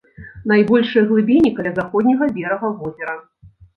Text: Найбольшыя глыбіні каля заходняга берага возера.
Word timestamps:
Найбольшыя 0.51 1.03
глыбіні 1.11 1.49
каля 1.57 1.73
заходняга 1.81 2.23
берага 2.39 2.67
возера. 2.81 3.13